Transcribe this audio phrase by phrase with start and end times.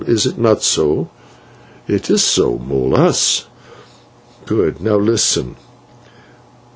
[0.07, 1.09] Is it not so?"
[1.87, 3.45] "It is so, Molas."
[4.47, 4.81] "Good.
[4.81, 5.55] Now listen.